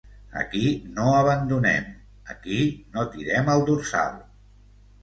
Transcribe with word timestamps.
Aquí 0.43 0.69
no 0.95 1.05
abandonem, 1.17 1.85
aquí 2.35 2.65
no 2.97 3.07
tirem 3.13 3.55
el 3.59 3.67
dorsal. 3.71 4.23